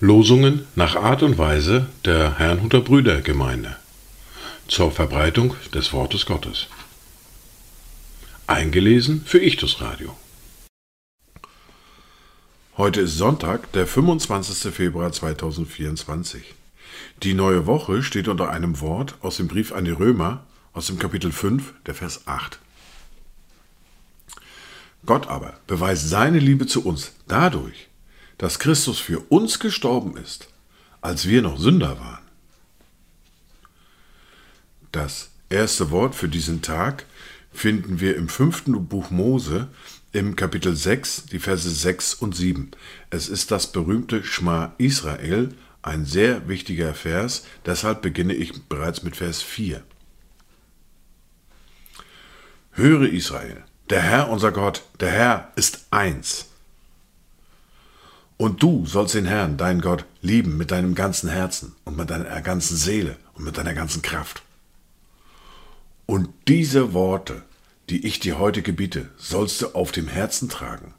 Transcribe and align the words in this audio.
Losungen 0.00 0.66
nach 0.74 0.96
Art 0.96 1.22
und 1.22 1.38
Weise 1.38 1.86
der 2.04 2.38
Herrnhuter 2.38 2.80
Brüdergemeinde 2.80 3.76
zur 4.66 4.90
Verbreitung 4.90 5.54
des 5.74 5.92
Wortes 5.92 6.26
Gottes. 6.26 6.68
Eingelesen 8.46 9.22
für 9.24 9.38
Ichtus 9.38 9.80
Radio. 9.80 10.16
Heute 12.76 13.02
ist 13.02 13.16
Sonntag, 13.16 13.72
der 13.72 13.86
25. 13.86 14.74
Februar 14.74 15.12
2024. 15.12 16.54
Die 17.22 17.34
neue 17.34 17.66
Woche 17.66 18.02
steht 18.02 18.28
unter 18.28 18.50
einem 18.50 18.80
Wort 18.80 19.14
aus 19.22 19.36
dem 19.36 19.48
Brief 19.48 19.72
an 19.72 19.84
die 19.84 19.90
Römer 19.90 20.44
aus 20.72 20.86
dem 20.86 20.98
Kapitel 20.98 21.32
5, 21.32 21.74
der 21.86 21.94
Vers 21.94 22.26
8. 22.26 22.58
Gott 25.06 25.28
aber 25.28 25.58
beweist 25.66 26.08
seine 26.08 26.38
Liebe 26.38 26.66
zu 26.66 26.84
uns 26.84 27.12
dadurch, 27.26 27.88
dass 28.38 28.58
Christus 28.58 28.98
für 28.98 29.20
uns 29.28 29.58
gestorben 29.58 30.16
ist, 30.16 30.48
als 31.00 31.26
wir 31.26 31.42
noch 31.42 31.58
Sünder 31.58 31.98
waren. 31.98 32.24
Das 34.92 35.30
erste 35.48 35.90
Wort 35.90 36.14
für 36.14 36.28
diesen 36.28 36.62
Tag 36.62 37.06
finden 37.52 38.00
wir 38.00 38.16
im 38.16 38.28
fünften 38.28 38.86
Buch 38.86 39.10
Mose 39.10 39.68
im 40.12 40.36
Kapitel 40.36 40.74
6, 40.74 41.26
die 41.26 41.38
Verse 41.38 41.70
6 41.70 42.14
und 42.14 42.34
7. 42.34 42.70
Es 43.10 43.28
ist 43.28 43.50
das 43.50 43.70
berühmte 43.70 44.24
Schma 44.24 44.74
Israel, 44.78 45.50
ein 45.82 46.04
sehr 46.04 46.48
wichtiger 46.48 46.94
Vers, 46.94 47.44
deshalb 47.64 48.02
beginne 48.02 48.34
ich 48.34 48.62
bereits 48.64 49.02
mit 49.02 49.16
Vers 49.16 49.42
4. 49.42 49.82
Höre 52.72 53.08
Israel, 53.08 53.64
der 53.90 54.00
Herr 54.00 54.30
unser 54.30 54.52
Gott, 54.52 54.82
der 55.00 55.10
Herr 55.10 55.52
ist 55.56 55.86
eins. 55.90 56.46
Und 58.36 58.62
du 58.62 58.86
sollst 58.86 59.14
den 59.14 59.26
Herrn, 59.26 59.56
deinen 59.56 59.82
Gott, 59.82 60.06
lieben 60.22 60.56
mit 60.56 60.70
deinem 60.70 60.94
ganzen 60.94 61.28
Herzen 61.28 61.74
und 61.84 61.96
mit 61.96 62.08
deiner 62.08 62.40
ganzen 62.40 62.76
Seele 62.76 63.16
und 63.34 63.44
mit 63.44 63.58
deiner 63.58 63.74
ganzen 63.74 64.00
Kraft. 64.00 64.42
Und 66.06 66.30
diese 66.48 66.94
Worte, 66.94 67.42
die 67.90 68.06
ich 68.06 68.20
dir 68.20 68.38
heute 68.38 68.62
gebiete, 68.62 69.10
sollst 69.18 69.60
du 69.60 69.74
auf 69.74 69.92
dem 69.92 70.08
Herzen 70.08 70.48
tragen. 70.48 70.94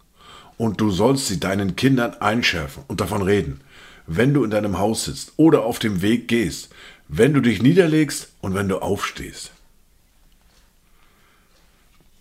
Und 0.57 0.79
du 0.79 0.91
sollst 0.91 1.27
sie 1.27 1.39
deinen 1.39 1.75
Kindern 1.75 2.13
einschärfen 2.19 2.83
und 2.87 3.01
davon 3.01 3.23
reden, 3.23 3.61
wenn 4.05 4.33
du 4.33 4.43
in 4.43 4.51
deinem 4.51 4.77
Haus 4.77 5.05
sitzt 5.05 5.33
oder 5.37 5.63
auf 5.63 5.79
dem 5.79 6.01
Weg 6.01 6.27
gehst, 6.27 6.69
wenn 7.07 7.33
du 7.33 7.41
dich 7.41 7.61
niederlegst 7.61 8.29
und 8.41 8.53
wenn 8.53 8.69
du 8.69 8.79
aufstehst. 8.79 9.51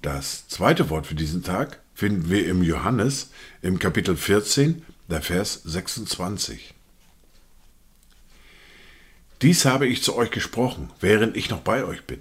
Das 0.02 0.48
zweite 0.48 0.88
Wort 0.88 1.06
für 1.06 1.14
diesen 1.14 1.42
Tag 1.42 1.80
finden 1.94 2.30
wir 2.30 2.46
im 2.48 2.62
Johannes 2.62 3.30
im 3.60 3.78
Kapitel 3.78 4.16
14 4.16 4.82
der 5.08 5.20
Vers 5.20 5.60
26. 5.64 6.72
Dies 9.42 9.64
habe 9.66 9.86
ich 9.86 10.02
zu 10.02 10.16
euch 10.16 10.30
gesprochen, 10.30 10.90
während 11.00 11.36
ich 11.36 11.50
noch 11.50 11.60
bei 11.60 11.84
euch 11.84 12.04
bin. 12.04 12.20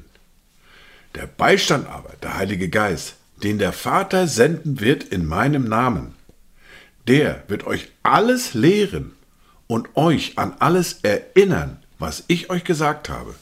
Der 1.16 1.26
Beistand 1.26 1.88
aber, 1.88 2.14
der 2.22 2.38
Heilige 2.38 2.68
Geist, 2.68 3.16
den 3.44 3.60
der 3.60 3.72
Vater 3.72 4.28
senden 4.28 4.82
wird 4.82 5.06
in 5.06 5.26
meinem 5.26 5.64
Namen, 5.64 6.16
der 7.08 7.44
wird 7.48 7.66
euch 7.66 7.90
alles 8.04 8.54
lehren 8.54 9.14
und 9.68 9.96
euch 9.96 10.38
an 10.38 10.54
alles 10.60 11.00
erinnern, 11.04 11.82
was 11.98 12.26
ich 12.28 12.50
euch 12.50 12.66
gesagt 12.66 13.08
habe. 13.08 13.36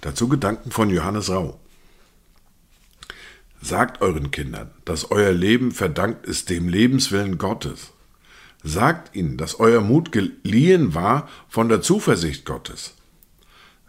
Dazu 0.00 0.28
Gedanken 0.28 0.70
von 0.70 0.90
Johannes 0.90 1.28
Rau. 1.28 1.58
Sagt 3.60 4.00
euren 4.00 4.30
Kindern, 4.30 4.70
dass 4.84 5.10
euer 5.10 5.32
Leben 5.32 5.72
verdankt 5.72 6.26
ist 6.26 6.50
dem 6.50 6.68
Lebenswillen 6.68 7.38
Gottes. 7.38 7.92
Sagt 8.62 9.16
ihnen, 9.16 9.36
dass 9.36 9.58
euer 9.58 9.80
Mut 9.80 10.12
geliehen 10.12 10.94
war 10.94 11.28
von 11.48 11.68
der 11.68 11.82
Zuversicht 11.82 12.44
Gottes. 12.44 12.94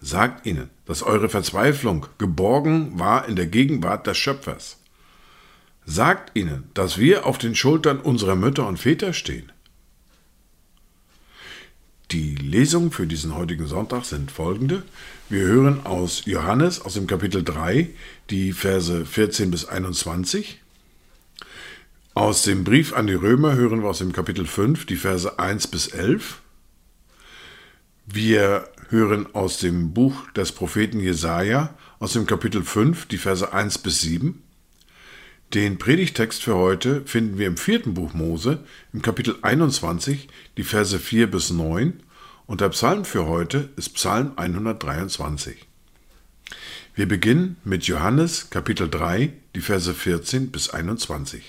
Sagt 0.02 0.48
ihnen, 0.48 0.70
dass 0.86 1.04
eure 1.04 1.30
Verzweiflung 1.30 2.08
geborgen 2.18 2.98
war 2.98 3.28
in 3.28 3.36
der 3.36 3.48
Gegenwart 3.48 4.08
des 4.08 4.18
Schöpfers. 4.18 4.78
Sagt 5.86 6.36
ihnen, 6.36 6.70
dass 6.74 6.98
wir 6.98 7.26
auf 7.26 7.38
den 7.38 7.56
Schultern 7.56 8.00
unserer 8.00 8.36
Mütter 8.36 8.68
und 8.68 8.78
Väter 8.78 9.14
stehen. 9.14 9.52
Die 12.12 12.34
Lesungen 12.34 12.92
für 12.92 13.06
diesen 13.06 13.36
heutigen 13.36 13.68
Sonntag 13.68 14.04
sind 14.04 14.32
folgende. 14.32 14.82
Wir 15.30 15.44
hören 15.44 15.86
aus 15.86 16.24
Johannes 16.26 16.82
aus 16.82 16.96
dem 16.96 17.06
Kapitel 17.06 17.44
3 17.44 17.88
die 18.32 18.52
Verse 18.52 19.06
14 19.06 19.52
bis 19.52 19.66
21. 19.66 20.60
Aus 22.16 22.42
dem 22.42 22.64
Brief 22.64 22.94
an 22.94 23.06
die 23.06 23.14
Römer 23.14 23.54
hören 23.54 23.84
wir 23.84 23.90
aus 23.90 24.00
dem 24.00 24.12
Kapitel 24.12 24.48
5 24.48 24.88
die 24.88 24.96
Verse 24.96 25.38
1 25.38 25.68
bis 25.68 25.90
11. 25.90 26.42
Wir 28.08 28.68
hören 28.90 29.28
aus 29.36 29.60
dem 29.60 29.94
Buch 29.94 30.32
des 30.32 30.52
Propheten 30.52 31.00
Jesaja 31.00 31.76
aus 32.00 32.14
dem 32.14 32.26
Kapitel 32.26 32.64
5 32.64 33.06
die 33.06 33.20
Verse 33.20 33.54
1 33.54 33.78
bis 33.78 34.02
7. 34.02 34.42
Den 35.54 35.80
Predigtext 35.80 36.44
für 36.44 36.56
heute 36.58 37.02
finden 37.08 37.40
wir 37.40 37.48
im 37.48 37.58
vierten 37.58 37.96
Buch 37.96 38.14
Mose 38.14 38.64
im 38.94 39.02
Kapitel 39.02 39.36
21 39.42 40.28
die 40.58 40.64
Verse 40.64 41.00
4 41.00 41.32
bis 41.32 41.50
9 41.50 42.04
und 42.46 42.62
der 42.62 42.70
Psalm 42.70 43.04
für 43.04 43.26
heute 43.26 43.70
ist 43.76 43.96
Psalm 43.96 44.34
123. 44.36 45.66
Wir 46.94 47.08
beginnen 47.08 47.58
mit 47.64 47.86
Johannes 47.86 48.52
Kapitel 48.52 48.88
3, 48.92 49.34
die 49.56 49.62
Verse 49.62 49.92
14 49.92 50.52
bis 50.52 50.70
21. 50.70 51.42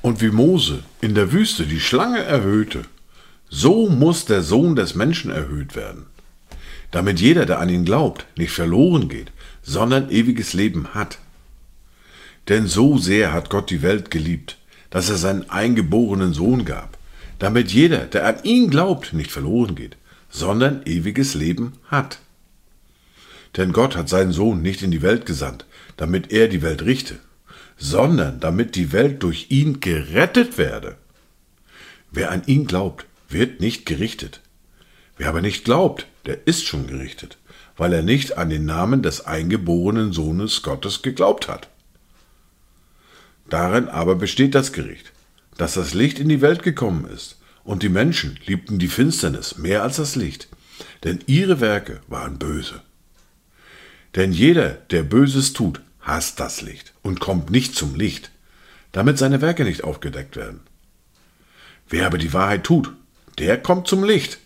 Und 0.00 0.22
wie 0.22 0.30
Mose 0.30 0.84
in 1.02 1.14
der 1.14 1.32
Wüste 1.32 1.66
die 1.66 1.80
Schlange 1.80 2.22
erhöhte, 2.22 2.86
so 3.50 3.90
muss 3.90 4.24
der 4.24 4.42
Sohn 4.42 4.74
des 4.74 4.94
Menschen 4.94 5.30
erhöht 5.30 5.76
werden, 5.76 6.06
damit 6.94 7.18
jeder, 7.20 7.44
der 7.44 7.58
an 7.58 7.68
ihn 7.68 7.84
glaubt, 7.84 8.24
nicht 8.36 8.52
verloren 8.52 9.08
geht, 9.08 9.32
sondern 9.64 10.10
ewiges 10.10 10.52
Leben 10.52 10.94
hat. 10.94 11.18
Denn 12.48 12.68
so 12.68 12.98
sehr 12.98 13.32
hat 13.32 13.50
Gott 13.50 13.68
die 13.68 13.82
Welt 13.82 14.12
geliebt, 14.12 14.58
dass 14.90 15.10
er 15.10 15.16
seinen 15.16 15.50
eingeborenen 15.50 16.32
Sohn 16.34 16.64
gab, 16.64 16.96
damit 17.40 17.72
jeder, 17.72 18.06
der 18.06 18.28
an 18.28 18.36
ihn 18.44 18.70
glaubt, 18.70 19.12
nicht 19.12 19.32
verloren 19.32 19.74
geht, 19.74 19.96
sondern 20.30 20.82
ewiges 20.84 21.34
Leben 21.34 21.72
hat. 21.88 22.20
Denn 23.56 23.72
Gott 23.72 23.96
hat 23.96 24.08
seinen 24.08 24.30
Sohn 24.30 24.62
nicht 24.62 24.80
in 24.82 24.92
die 24.92 25.02
Welt 25.02 25.26
gesandt, 25.26 25.66
damit 25.96 26.30
er 26.30 26.46
die 26.46 26.62
Welt 26.62 26.82
richte, 26.82 27.16
sondern 27.76 28.38
damit 28.38 28.76
die 28.76 28.92
Welt 28.92 29.20
durch 29.24 29.46
ihn 29.48 29.80
gerettet 29.80 30.58
werde. 30.58 30.96
Wer 32.12 32.30
an 32.30 32.42
ihn 32.46 32.68
glaubt, 32.68 33.04
wird 33.28 33.58
nicht 33.58 33.84
gerichtet. 33.84 34.42
Wer 35.16 35.28
aber 35.28 35.42
nicht 35.42 35.64
glaubt, 35.64 36.06
der 36.26 36.46
ist 36.46 36.66
schon 36.66 36.86
gerichtet, 36.86 37.38
weil 37.76 37.92
er 37.92 38.02
nicht 38.02 38.38
an 38.38 38.50
den 38.50 38.64
Namen 38.64 39.02
des 39.02 39.26
eingeborenen 39.26 40.12
Sohnes 40.12 40.62
Gottes 40.62 41.02
geglaubt 41.02 41.48
hat. 41.48 41.68
Darin 43.48 43.88
aber 43.88 44.14
besteht 44.14 44.54
das 44.54 44.72
Gericht, 44.72 45.12
dass 45.56 45.74
das 45.74 45.94
Licht 45.94 46.18
in 46.18 46.28
die 46.28 46.40
Welt 46.40 46.62
gekommen 46.62 47.06
ist, 47.06 47.38
und 47.62 47.82
die 47.82 47.88
Menschen 47.88 48.38
liebten 48.44 48.78
die 48.78 48.88
Finsternis 48.88 49.56
mehr 49.56 49.82
als 49.82 49.96
das 49.96 50.16
Licht, 50.16 50.48
denn 51.02 51.20
ihre 51.26 51.60
Werke 51.60 52.00
waren 52.08 52.38
böse. 52.38 52.82
Denn 54.14 54.32
jeder, 54.32 54.70
der 54.70 55.02
Böses 55.02 55.52
tut, 55.52 55.80
hasst 56.00 56.38
das 56.40 56.60
Licht 56.60 56.92
und 57.02 57.20
kommt 57.20 57.50
nicht 57.50 57.74
zum 57.74 57.94
Licht, 57.94 58.30
damit 58.92 59.18
seine 59.18 59.40
Werke 59.40 59.64
nicht 59.64 59.82
aufgedeckt 59.82 60.36
werden. 60.36 60.60
Wer 61.88 62.06
aber 62.06 62.18
die 62.18 62.32
Wahrheit 62.32 62.64
tut, 62.64 62.92
der 63.38 63.60
kommt 63.60 63.88
zum 63.88 64.04
Licht, 64.04 64.38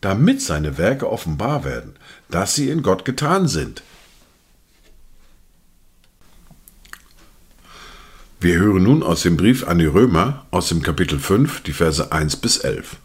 damit 0.00 0.40
seine 0.42 0.78
Werke 0.78 1.10
offenbar 1.10 1.64
werden, 1.64 1.96
dass 2.30 2.54
sie 2.54 2.70
in 2.70 2.82
Gott 2.82 3.04
getan 3.04 3.48
sind. 3.48 3.82
Wir 8.40 8.58
hören 8.58 8.84
nun 8.84 9.02
aus 9.02 9.22
dem 9.22 9.36
Brief 9.36 9.68
an 9.68 9.78
die 9.78 9.84
Römer 9.84 10.46
aus 10.50 10.68
dem 10.68 10.82
Kapitel 10.82 11.18
5 11.18 11.62
die 11.62 11.72
Verse 11.72 12.10
1 12.10 12.36
bis 12.36 12.56
11. 12.56 12.96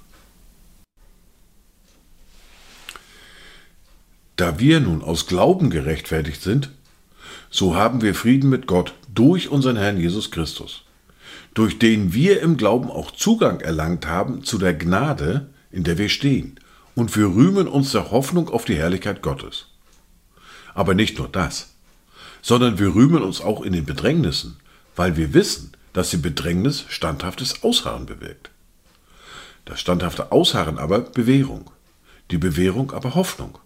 Da 4.38 4.60
wir 4.60 4.80
nun 4.80 5.02
aus 5.02 5.28
Glauben 5.28 5.70
gerechtfertigt 5.70 6.42
sind, 6.42 6.70
so 7.50 7.76
haben 7.76 8.02
wir 8.02 8.16
Frieden 8.16 8.50
mit 8.50 8.66
Gott 8.68 8.94
durch 9.14 9.50
unseren 9.50 9.76
Herrn 9.76 9.98
Jesus 10.00 10.32
Christus, 10.32 10.86
durch 11.54 11.80
den 11.80 12.14
wir 12.14 12.42
im 12.42 12.56
Glauben 12.56 12.90
auch 12.90 13.12
Zugang 13.12 13.60
erlangt 13.60 14.08
haben 14.08 14.44
zu 14.44 14.58
der 14.58 14.74
Gnade, 14.74 15.50
in 15.72 15.84
der 15.84 15.98
wir 15.98 16.10
stehen, 16.10 16.60
und 16.96 17.16
wir 17.16 17.28
rühmen 17.28 17.68
uns 17.68 17.92
der 17.92 18.12
Hoffnung 18.12 18.50
auf 18.50 18.66
die 18.66 18.76
Herrlichkeit 18.76 19.22
Gottes. 19.22 19.68
Aber 20.74 20.94
nicht 20.94 21.18
nur 21.18 21.28
das, 21.28 21.76
sondern 22.42 22.80
wir 22.80 22.96
rühmen 22.96 23.22
uns 23.22 23.42
auch 23.42 23.62
in 23.62 23.74
den 23.74 23.86
Bedrängnissen, 23.86 24.58
weil 24.96 25.18
wir 25.18 25.34
wissen, 25.34 25.74
dass 25.94 26.10
die 26.10 26.18
Bedrängnis 26.18 26.86
standhaftes 26.90 27.64
Ausharren 27.64 28.06
bewirkt. 28.06 28.50
Das 29.66 29.80
standhafte 29.80 30.32
Ausharren 30.32 30.78
aber 30.78 31.00
Bewährung, 31.00 31.72
die 32.32 32.38
Bewährung 32.38 32.92
aber 32.92 33.16
Hoffnung 33.16 33.58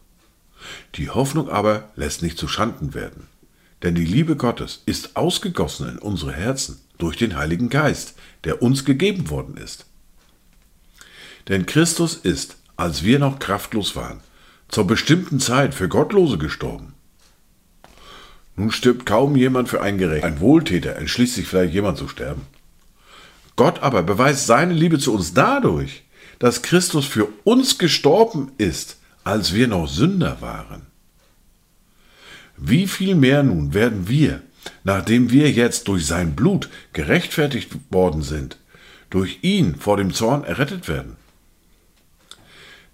Die 0.96 1.10
Hoffnung 1.10 1.50
aber 1.50 1.90
lässt 1.96 2.22
nicht 2.22 2.38
zu 2.38 2.48
Schanden 2.48 2.94
werden. 2.94 3.28
Denn 3.81 3.96
die 3.96 4.06
Liebe 4.06 4.36
Gottes 4.36 4.81
ist 4.86 5.16
ausgegossen 5.16 5.88
in 5.90 5.98
unsere 6.00 6.34
Herzen 6.34 6.81
durch 6.98 7.16
den 7.16 7.38
Heiligen 7.38 7.70
Geist, 7.70 8.16
der 8.44 8.62
uns 8.62 8.84
gegeben 8.84 9.30
worden 9.30 9.56
ist. 9.56 9.86
Denn 11.48 11.66
Christus 11.66 12.16
ist, 12.16 12.58
als 12.80 13.04
wir 13.04 13.20
noch 13.20 13.40
kraftlos 13.40 13.96
waren, 13.96 14.22
zur 14.70 14.88
bestimmten 14.88 15.40
Zeit 15.40 15.74
für 15.74 15.90
Gottlose 15.90 16.38
gestorben. 16.38 16.94
Nun 18.56 18.72
stirbt 18.72 19.06
kaum 19.06 19.36
jemand 19.36 19.68
für 19.68 19.81
ein 19.81 19.98
Gerecht. 19.98 20.24
Ein 20.24 20.40
Wohltäter 20.40 20.96
entschließt 20.96 21.36
sich 21.36 21.48
vielleicht 21.48 21.74
jemand 21.74 21.98
zu 21.98 22.08
sterben. 22.08 22.44
Gott 23.58 23.84
aber 23.84 24.04
beweist 24.04 24.46
seine 24.46 24.74
Liebe 24.74 24.98
zu 24.98 25.14
uns 25.14 25.34
dadurch, 25.34 26.04
dass 26.40 26.62
Christus 26.62 27.06
für 27.06 27.28
uns 27.44 27.78
gestorben 27.78 28.54
ist, 28.58 28.98
als 29.26 29.54
wir 29.54 29.68
noch 29.68 29.88
Sünder 29.88 30.38
waren. 30.40 30.84
Wie 32.56 32.88
viel 32.88 33.16
mehr 33.16 33.44
nun 33.44 33.74
werden 33.74 34.08
wir, 34.08 34.42
nachdem 34.86 35.31
wir 35.31 35.52
jetzt 35.52 35.90
durch 35.90 36.06
sein 36.06 36.34
Blut 36.34 36.70
gerechtfertigt 36.94 37.72
worden 37.90 38.22
sind, 38.22 38.58
durch 39.10 39.40
ihn 39.42 39.76
vor 39.76 39.98
dem 39.98 40.14
Zorn 40.14 40.46
errettet 40.46 40.88
werden? 40.88 41.19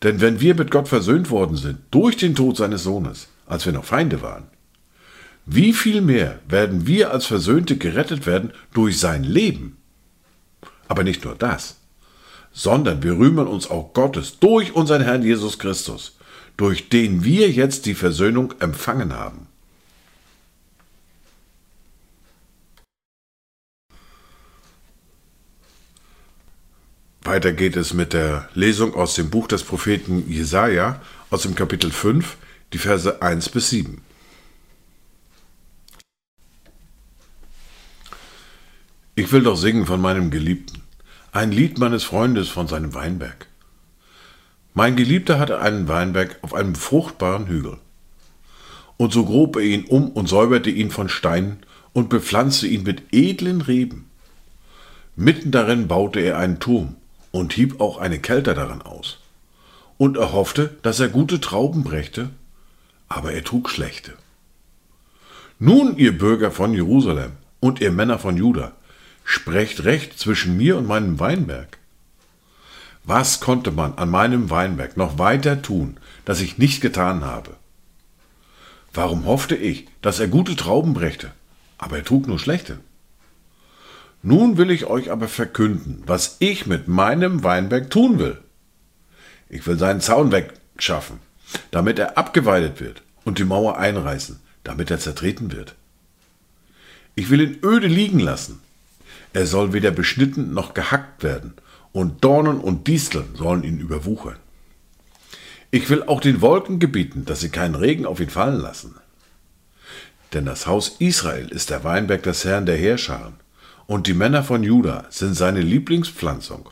Denn 0.03 0.21
wenn 0.21 0.39
wir 0.41 0.55
mit 0.55 0.71
Gott 0.71 0.87
versöhnt 0.87 1.29
worden 1.29 1.57
sind 1.57 1.79
durch 1.91 2.17
den 2.17 2.35
Tod 2.35 2.57
seines 2.57 2.83
Sohnes, 2.83 3.27
als 3.45 3.65
wir 3.65 3.73
noch 3.73 3.85
Feinde 3.85 4.21
waren, 4.21 4.47
wie 5.45 5.73
viel 5.73 6.01
mehr 6.01 6.39
werden 6.47 6.87
wir 6.87 7.11
als 7.11 7.25
Versöhnte 7.27 7.77
gerettet 7.77 8.25
werden 8.25 8.51
durch 8.73 8.99
sein 8.99 9.23
Leben? 9.23 9.77
Aber 10.87 11.03
nicht 11.03 11.23
nur 11.23 11.35
das, 11.35 11.77
sondern 12.51 13.03
wir 13.03 13.13
rühmen 13.13 13.47
uns 13.47 13.69
auch 13.69 13.93
Gottes 13.93 14.39
durch 14.39 14.73
unseren 14.73 15.01
Herrn 15.01 15.23
Jesus 15.23 15.59
Christus, 15.59 16.17
durch 16.57 16.89
den 16.89 17.23
wir 17.23 17.51
jetzt 17.51 17.85
die 17.85 17.93
Versöhnung 17.93 18.53
empfangen 18.59 19.13
haben. 19.13 19.47
Weiter 27.25 27.53
geht 27.53 27.75
es 27.75 27.95
mit 27.95 28.13
der 28.13 28.47
Lesung 28.53 28.93
aus 28.93 29.15
dem 29.15 29.31
Buch 29.31 29.47
des 29.47 29.63
Propheten 29.63 30.29
Jesaja 30.29 31.01
aus 31.31 31.41
dem 31.41 31.55
Kapitel 31.55 31.91
5, 31.91 32.37
die 32.71 32.77
Verse 32.77 33.19
1 33.19 33.49
bis 33.49 33.71
7. 33.71 33.99
Ich 39.15 39.31
will 39.31 39.41
doch 39.41 39.55
singen 39.55 39.87
von 39.87 39.99
meinem 39.99 40.29
Geliebten, 40.29 40.83
ein 41.31 41.51
Lied 41.51 41.79
meines 41.79 42.03
Freundes 42.03 42.47
von 42.47 42.67
seinem 42.67 42.93
Weinberg. 42.93 43.47
Mein 44.75 44.95
Geliebter 44.95 45.39
hatte 45.39 45.59
einen 45.59 45.87
Weinberg 45.87 46.37
auf 46.43 46.53
einem 46.53 46.75
fruchtbaren 46.75 47.47
Hügel. 47.47 47.79
Und 48.97 49.13
so 49.13 49.25
grub 49.25 49.55
er 49.55 49.63
ihn 49.63 49.85
um 49.85 50.11
und 50.11 50.29
säuberte 50.29 50.69
ihn 50.69 50.91
von 50.91 51.09
Steinen 51.09 51.57
und 51.91 52.09
bepflanzte 52.09 52.67
ihn 52.67 52.83
mit 52.83 53.01
edlen 53.11 53.61
Reben. 53.61 54.11
Mitten 55.15 55.49
darin 55.49 55.87
baute 55.87 56.19
er 56.19 56.37
einen 56.37 56.59
Turm 56.59 56.97
und 57.35 57.51
hieb 57.51 57.81
auch 57.81 57.97
eine 57.97 58.19
Kelter 58.19 58.53
daran 58.53 58.81
aus. 58.81 59.19
Und 59.97 60.15
er 60.15 60.31
hoffte, 60.31 60.77
dass 60.83 61.01
er 61.01 61.09
gute 61.09 61.41
Trauben 61.41 61.83
brächte, 61.83 62.29
aber 63.09 63.33
er 63.33 63.43
trug 63.43 63.69
schlechte. 63.69 64.13
Nun, 65.59 65.97
ihr 65.97 66.17
Bürger 66.17 66.51
von 66.51 66.73
Jerusalem 66.73 67.33
und 67.59 67.81
ihr 67.81 67.91
Männer 67.91 68.19
von 68.19 68.37
Juda, 68.37 68.71
sprecht 69.25 69.83
recht 69.83 70.17
zwischen 70.17 70.55
mir 70.55 70.77
und 70.77 70.87
meinem 70.87 71.19
Weinberg. 71.19 71.77
Was 73.03 73.41
konnte 73.41 73.71
man 73.71 73.95
an 73.95 74.09
meinem 74.09 74.49
Weinberg 74.49 74.95
noch 74.95 75.19
weiter 75.19 75.61
tun, 75.61 75.97
das 76.23 76.39
ich 76.39 76.57
nicht 76.57 76.79
getan 76.79 77.25
habe? 77.25 77.51
Warum 78.93 79.25
hoffte 79.25 79.57
ich, 79.57 79.87
dass 80.01 80.21
er 80.21 80.29
gute 80.29 80.55
Trauben 80.55 80.93
brächte, 80.93 81.31
aber 81.77 81.97
er 81.97 82.05
trug 82.05 82.27
nur 82.27 82.39
schlechte? 82.39 82.79
Nun 84.27 84.57
will 84.57 84.71
ich 84.71 84.87
euch 84.87 85.11
aber 85.11 85.27
verkünden, 85.27 86.01
was 86.07 86.37
ich 86.39 86.65
mit 86.65 86.87
meinem 86.87 87.43
Weinberg 87.43 87.91
tun 87.91 88.17
will. 88.17 88.39
Ich 89.49 89.67
will 89.67 89.77
seinen 89.77 90.01
Zaun 90.01 90.31
wegschaffen, 90.31 91.19
damit 91.69 91.99
er 91.99 92.17
abgeweidet 92.17 92.81
wird, 92.81 93.03
und 93.23 93.37
die 93.37 93.43
Mauer 93.43 93.77
einreißen, 93.77 94.39
damit 94.63 94.89
er 94.89 94.97
zertreten 94.97 95.51
wird. 95.51 95.75
Ich 97.13 97.29
will 97.29 97.39
ihn 97.39 97.59
öde 97.63 97.85
liegen 97.85 98.17
lassen. 98.17 98.61
Er 99.33 99.45
soll 99.45 99.73
weder 99.73 99.91
beschnitten 99.91 100.55
noch 100.55 100.73
gehackt 100.73 101.21
werden, 101.21 101.53
und 101.91 102.23
Dornen 102.23 102.59
und 102.59 102.87
Disteln 102.87 103.35
sollen 103.35 103.63
ihn 103.63 103.77
überwuchern. 103.77 104.37
Ich 105.69 105.87
will 105.91 106.01
auch 106.01 106.19
den 106.19 106.41
Wolken 106.41 106.79
gebieten, 106.79 107.25
dass 107.25 107.41
sie 107.41 107.49
keinen 107.49 107.75
Regen 107.75 108.07
auf 108.07 108.19
ihn 108.19 108.31
fallen 108.31 108.59
lassen. 108.59 108.95
Denn 110.33 110.45
das 110.45 110.65
Haus 110.65 110.95
Israel 110.97 111.47
ist 111.49 111.69
der 111.69 111.83
Weinberg 111.83 112.23
des 112.23 112.43
Herrn 112.43 112.65
der 112.65 112.75
Heerscharen, 112.75 113.44
und 113.87 114.07
die 114.07 114.13
Männer 114.13 114.43
von 114.43 114.63
Juda 114.63 115.05
sind 115.09 115.35
seine 115.35 115.61
Lieblingspflanzung. 115.61 116.69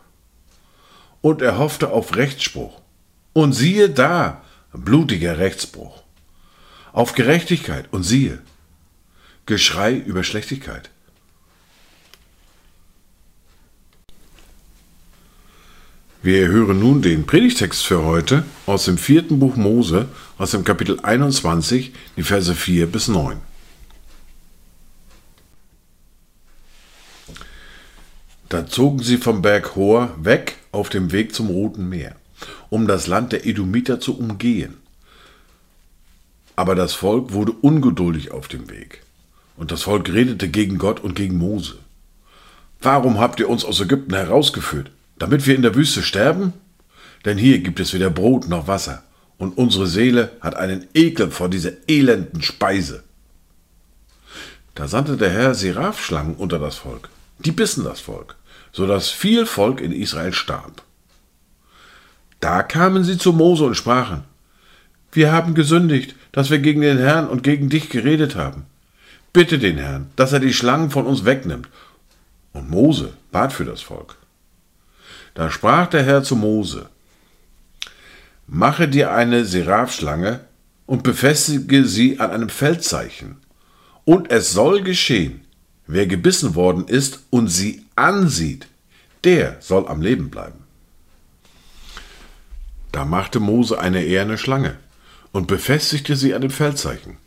Und 1.22 1.42
er 1.42 1.58
hoffte 1.58 1.90
auf 1.92 2.16
Rechtsspruch. 2.16 2.82
Und 3.34 3.54
siehe 3.54 3.90
da, 3.90 4.42
blutiger 4.74 5.38
Rechtsbruch. 5.38 6.04
Auf 6.92 7.14
Gerechtigkeit 7.14 7.92
und 7.92 8.04
siehe, 8.04 8.40
Geschrei 9.46 9.94
über 9.94 10.24
Schlechtigkeit. 10.24 10.90
Wir 16.22 16.48
hören 16.48 16.80
nun 16.80 17.02
den 17.02 17.26
Predigtext 17.26 17.86
für 17.86 18.04
heute 18.04 18.46
aus 18.66 18.86
dem 18.86 18.98
vierten 18.98 19.40
Buch 19.40 19.58
Mose, 19.58 20.08
aus 20.38 20.52
dem 20.52 20.64
Kapitel 20.64 21.02
21, 21.02 21.92
die 22.16 22.24
Verse 22.24 22.56
4 22.56 22.86
bis 22.86 23.10
9. 23.10 23.42
Da 28.54 28.68
zogen 28.68 29.00
sie 29.00 29.18
vom 29.18 29.42
Berg 29.42 29.76
Hor 29.76 30.12
weg 30.16 30.58
auf 30.72 30.90
dem 30.90 31.12
Weg 31.12 31.34
zum 31.34 31.48
Roten 31.48 31.90
Meer, 31.90 32.16
um 32.70 32.86
das 32.86 33.08
Land 33.08 33.32
der 33.32 33.48
Edomiter 33.48 34.00
zu 34.00 34.16
umgehen. 34.16 34.78
Aber 36.56 36.76
das 36.76 36.94
Volk 36.94 37.34
wurde 37.34 37.52
ungeduldig 37.52 38.30
auf 38.30 38.48
dem 38.48 38.70
Weg. 38.70 39.02
Und 39.58 39.72
das 39.72 39.82
Volk 39.82 40.08
redete 40.14 40.50
gegen 40.50 40.78
Gott 40.78 41.00
und 41.00 41.16
gegen 41.16 41.40
Mose. 41.40 41.80
Warum 42.80 43.20
habt 43.20 43.40
ihr 43.40 43.50
uns 43.50 43.66
aus 43.66 43.80
Ägypten 43.80 44.14
herausgeführt? 44.14 44.92
Damit 45.18 45.48
wir 45.48 45.56
in 45.56 45.64
der 45.64 45.74
Wüste 45.74 46.04
sterben? 46.04 46.54
Denn 47.26 47.40
hier 47.40 47.58
gibt 47.58 47.80
es 47.80 47.92
weder 47.92 48.12
Brot 48.12 48.48
noch 48.48 48.68
Wasser, 48.68 49.02
und 49.40 49.58
unsere 49.58 49.88
Seele 49.88 50.32
hat 50.42 50.56
einen 50.56 50.86
Ekel 50.94 51.32
vor 51.32 51.50
dieser 51.50 51.72
elenden 51.88 52.44
Speise. 52.44 53.04
Da 54.76 54.88
sandte 54.88 55.18
der 55.18 55.32
Herr 55.32 55.56
Seraphschlangen 55.56 56.36
unter 56.36 56.60
das 56.60 56.76
Volk. 56.76 57.10
Die 57.40 57.52
bissen 57.52 57.84
das 57.84 58.00
Volk 58.00 58.36
so 58.74 58.86
dass 58.86 59.10
viel 59.10 59.46
Volk 59.46 59.80
in 59.80 59.94
Israel 59.94 60.34
starb. 60.34 60.82
Da 62.42 62.64
kamen 62.64 63.06
sie 63.06 63.18
zu 63.18 63.32
Mose 63.32 63.64
und 63.64 63.76
sprachen, 63.76 64.26
wir 65.14 65.32
haben 65.32 65.54
gesündigt, 65.54 66.16
dass 66.32 66.50
wir 66.50 66.60
gegen 66.60 66.82
den 66.82 66.98
Herrn 66.98 67.28
und 67.30 67.44
gegen 67.44 67.70
dich 67.70 67.90
geredet 67.90 68.36
haben. 68.36 68.66
Bitte 69.32 69.60
den 69.60 69.78
Herrn, 69.78 70.10
dass 70.16 70.34
er 70.34 70.40
die 70.40 70.54
Schlangen 70.54 70.90
von 70.90 71.06
uns 71.06 71.24
wegnimmt. 71.24 71.70
Und 72.52 72.70
Mose 72.70 73.14
bat 73.32 73.54
für 73.54 73.64
das 73.64 73.82
Volk. 73.82 74.18
Da 75.36 75.50
sprach 75.50 75.88
der 75.88 76.04
Herr 76.04 76.24
zu 76.24 76.36
Mose, 76.36 76.90
Mache 78.48 78.88
dir 78.88 79.14
eine 79.14 79.46
Seraphschlange 79.46 80.42
und 80.86 81.04
befestige 81.04 81.86
sie 81.86 82.20
an 82.20 82.32
einem 82.32 82.50
Feldzeichen. 82.50 83.38
Und 84.04 84.32
es 84.32 84.52
soll 84.52 84.84
geschehen, 84.84 85.43
Wer 85.86 86.08
gebissen 86.08 86.56
worden 86.56 86.88
ist 86.88 87.24
und 87.30 87.48
sie 87.48 87.86
ansieht, 87.96 88.68
der 89.24 89.58
soll 89.62 89.88
am 89.88 90.02
Leben 90.02 90.30
bleiben. 90.30 90.64
Da 92.92 93.06
machte 93.06 93.40
Mose 93.40 93.80
eine 93.80 94.04
eherne 94.04 94.38
Schlange 94.38 94.78
und 95.32 95.48
befestigte 95.48 96.16
sie 96.16 96.34
an 96.34 96.42
dem 96.42 96.52
Feldzeichen. 96.52 97.18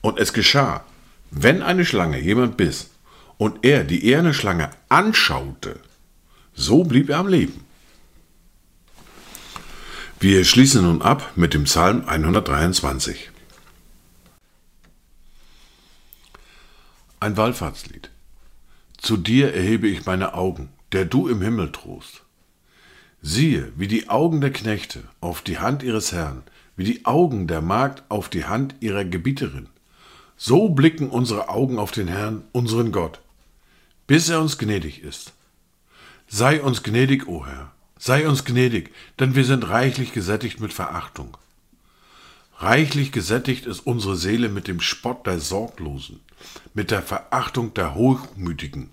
Und 0.00 0.18
es 0.18 0.32
geschah, 0.32 0.84
wenn 1.30 1.62
eine 1.62 1.84
Schlange 1.84 2.20
jemand 2.20 2.56
biss 2.56 2.90
und 3.38 3.64
er 3.64 3.84
die 3.84 4.04
eherne 4.04 4.34
Schlange 4.34 4.70
anschaute, 4.88 5.80
so 6.54 6.84
blieb 6.84 7.08
er 7.08 7.18
am 7.18 7.28
Leben. 7.28 7.64
Wir 10.20 10.44
schließen 10.44 10.82
nun 10.82 11.02
ab 11.02 11.32
mit 11.34 11.54
dem 11.54 11.64
Psalm 11.64 12.04
123. 12.06 13.31
Ein 17.22 17.36
Wallfahrtslied. 17.36 18.10
Zu 18.98 19.16
dir 19.16 19.54
erhebe 19.54 19.86
ich 19.86 20.06
meine 20.06 20.34
Augen, 20.34 20.70
der 20.90 21.04
du 21.04 21.28
im 21.28 21.40
Himmel 21.40 21.70
trost. 21.70 22.24
Siehe, 23.20 23.72
wie 23.76 23.86
die 23.86 24.08
Augen 24.08 24.40
der 24.40 24.52
Knechte 24.52 25.04
auf 25.20 25.40
die 25.40 25.60
Hand 25.60 25.84
ihres 25.84 26.10
Herrn, 26.10 26.42
wie 26.74 26.82
die 26.82 27.06
Augen 27.06 27.46
der 27.46 27.62
Magd 27.62 28.02
auf 28.08 28.28
die 28.28 28.46
Hand 28.46 28.74
ihrer 28.80 29.04
Gebieterin. 29.04 29.68
So 30.36 30.70
blicken 30.70 31.10
unsere 31.10 31.48
Augen 31.48 31.78
auf 31.78 31.92
den 31.92 32.08
Herrn, 32.08 32.42
unseren 32.50 32.90
Gott, 32.90 33.20
bis 34.08 34.28
er 34.28 34.40
uns 34.40 34.58
gnädig 34.58 35.04
ist. 35.04 35.32
Sei 36.26 36.60
uns 36.60 36.82
gnädig, 36.82 37.28
o 37.28 37.46
Herr, 37.46 37.70
sei 38.00 38.26
uns 38.26 38.44
gnädig, 38.44 38.90
denn 39.20 39.36
wir 39.36 39.44
sind 39.44 39.68
reichlich 39.68 40.12
gesättigt 40.12 40.58
mit 40.58 40.72
Verachtung. 40.72 41.36
Reichlich 42.62 43.10
gesättigt 43.10 43.66
ist 43.66 43.80
unsere 43.80 44.14
Seele 44.14 44.48
mit 44.48 44.68
dem 44.68 44.80
Spott 44.80 45.26
der 45.26 45.40
Sorglosen, 45.40 46.20
mit 46.74 46.92
der 46.92 47.02
Verachtung 47.02 47.74
der 47.74 47.96
Hochmütigen. 47.96 48.90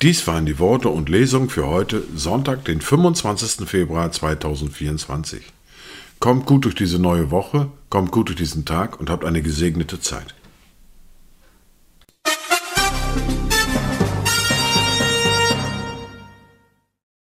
Dies 0.00 0.26
waren 0.26 0.46
die 0.46 0.58
Worte 0.58 0.88
und 0.88 1.10
Lesungen 1.10 1.50
für 1.50 1.66
heute, 1.66 2.02
Sonntag, 2.16 2.64
den 2.64 2.80
25. 2.80 3.68
Februar 3.68 4.10
2024. 4.10 5.42
Kommt 6.20 6.46
gut 6.46 6.64
durch 6.64 6.74
diese 6.74 6.98
neue 6.98 7.30
Woche, 7.30 7.70
kommt 7.90 8.10
gut 8.10 8.28
durch 8.28 8.38
diesen 8.38 8.64
Tag 8.64 8.98
und 8.98 9.10
habt 9.10 9.26
eine 9.26 9.42
gesegnete 9.42 10.00
Zeit. 10.00 10.34